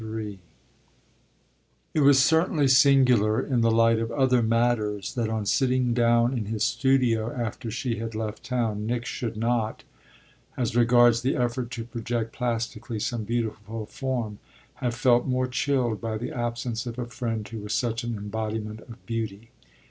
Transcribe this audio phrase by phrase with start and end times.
[0.03, 0.39] XXIII
[1.93, 6.45] It was certainly singular, in the light of other matters, that on sitting down in
[6.45, 9.83] his studio after she had left town Nick should not,
[10.57, 14.39] as regards the effort to project plastically some beautiful form,
[14.81, 18.79] have felt more chilled by the absence of a friend who was such an embodiment
[18.79, 19.51] of beauty.